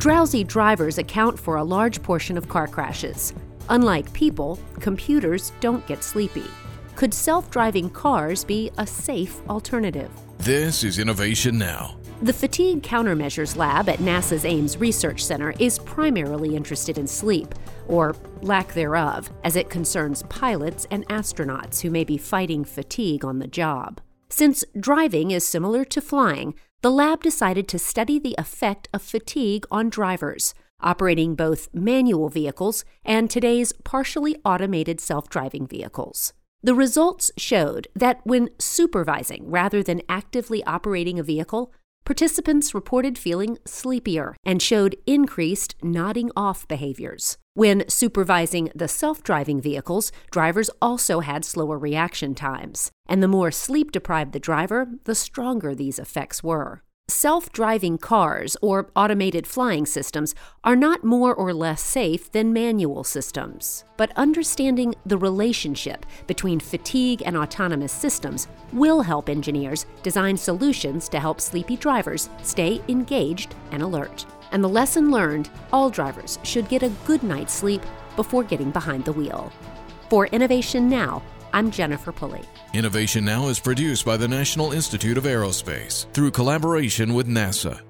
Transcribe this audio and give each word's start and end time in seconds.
Drowsy 0.00 0.44
drivers 0.44 0.96
account 0.96 1.38
for 1.38 1.56
a 1.56 1.62
large 1.62 2.02
portion 2.02 2.38
of 2.38 2.48
car 2.48 2.66
crashes. 2.66 3.34
Unlike 3.68 4.10
people, 4.14 4.58
computers 4.80 5.52
don't 5.60 5.86
get 5.86 6.02
sleepy. 6.02 6.46
Could 6.96 7.12
self 7.12 7.50
driving 7.50 7.90
cars 7.90 8.42
be 8.42 8.70
a 8.78 8.86
safe 8.86 9.46
alternative? 9.50 10.10
This 10.38 10.84
is 10.84 10.98
Innovation 10.98 11.58
Now. 11.58 11.98
The 12.22 12.32
Fatigue 12.32 12.82
Countermeasures 12.82 13.56
Lab 13.56 13.90
at 13.90 13.98
NASA's 13.98 14.46
Ames 14.46 14.78
Research 14.78 15.22
Center 15.22 15.52
is 15.58 15.78
primarily 15.80 16.56
interested 16.56 16.96
in 16.96 17.06
sleep, 17.06 17.54
or 17.86 18.16
lack 18.40 18.72
thereof, 18.72 19.28
as 19.44 19.54
it 19.54 19.68
concerns 19.68 20.22
pilots 20.30 20.86
and 20.90 21.06
astronauts 21.08 21.82
who 21.82 21.90
may 21.90 22.04
be 22.04 22.16
fighting 22.16 22.64
fatigue 22.64 23.22
on 23.22 23.38
the 23.38 23.46
job. 23.46 24.00
Since 24.30 24.64
driving 24.78 25.30
is 25.32 25.44
similar 25.44 25.84
to 25.84 26.00
flying, 26.00 26.54
the 26.82 26.90
lab 26.90 27.22
decided 27.22 27.68
to 27.68 27.78
study 27.78 28.18
the 28.18 28.34
effect 28.38 28.88
of 28.92 29.02
fatigue 29.02 29.66
on 29.70 29.90
drivers, 29.90 30.54
operating 30.80 31.34
both 31.34 31.68
manual 31.74 32.28
vehicles 32.28 32.84
and 33.04 33.28
today's 33.28 33.72
partially 33.84 34.36
automated 34.44 35.00
self 35.00 35.28
driving 35.28 35.66
vehicles. 35.66 36.32
The 36.62 36.74
results 36.74 37.30
showed 37.36 37.88
that 37.94 38.20
when 38.24 38.50
supervising 38.58 39.50
rather 39.50 39.82
than 39.82 40.02
actively 40.08 40.64
operating 40.64 41.18
a 41.18 41.22
vehicle, 41.22 41.72
Participants 42.04 42.74
reported 42.74 43.16
feeling 43.18 43.58
sleepier 43.64 44.34
and 44.44 44.60
showed 44.60 44.96
increased 45.06 45.74
nodding 45.82 46.30
off 46.36 46.66
behaviors. 46.66 47.38
When 47.54 47.88
supervising 47.88 48.70
the 48.74 48.88
self 48.88 49.22
driving 49.22 49.60
vehicles, 49.60 50.12
drivers 50.30 50.70
also 50.80 51.20
had 51.20 51.44
slower 51.44 51.78
reaction 51.78 52.34
times. 52.34 52.90
And 53.06 53.22
the 53.22 53.28
more 53.28 53.50
sleep 53.50 53.92
deprived 53.92 54.32
the 54.32 54.40
driver, 54.40 54.88
the 55.04 55.14
stronger 55.14 55.74
these 55.74 55.98
effects 55.98 56.42
were. 56.42 56.82
Self 57.10 57.50
driving 57.50 57.98
cars 57.98 58.56
or 58.62 58.88
automated 58.94 59.44
flying 59.44 59.84
systems 59.84 60.32
are 60.62 60.76
not 60.76 61.02
more 61.02 61.34
or 61.34 61.52
less 61.52 61.82
safe 61.82 62.30
than 62.30 62.52
manual 62.52 63.02
systems. 63.02 63.82
But 63.96 64.12
understanding 64.14 64.94
the 65.04 65.18
relationship 65.18 66.06
between 66.28 66.60
fatigue 66.60 67.24
and 67.26 67.36
autonomous 67.36 67.90
systems 67.90 68.46
will 68.72 69.02
help 69.02 69.28
engineers 69.28 69.86
design 70.04 70.36
solutions 70.36 71.08
to 71.08 71.18
help 71.18 71.40
sleepy 71.40 71.76
drivers 71.76 72.30
stay 72.44 72.80
engaged 72.86 73.56
and 73.72 73.82
alert. 73.82 74.24
And 74.52 74.62
the 74.62 74.68
lesson 74.68 75.10
learned 75.10 75.50
all 75.72 75.90
drivers 75.90 76.38
should 76.44 76.68
get 76.68 76.84
a 76.84 76.92
good 77.06 77.24
night's 77.24 77.52
sleep 77.52 77.82
before 78.14 78.44
getting 78.44 78.70
behind 78.70 79.04
the 79.04 79.12
wheel. 79.12 79.50
For 80.08 80.26
Innovation 80.28 80.88
Now, 80.88 81.22
I'm 81.52 81.70
Jennifer 81.70 82.12
Pulley. 82.12 82.42
Innovation 82.74 83.24
Now 83.24 83.48
is 83.48 83.60
produced 83.60 84.04
by 84.04 84.16
the 84.16 84.28
National 84.28 84.72
Institute 84.72 85.18
of 85.18 85.24
Aerospace 85.24 86.12
through 86.12 86.30
collaboration 86.30 87.14
with 87.14 87.26
NASA. 87.26 87.80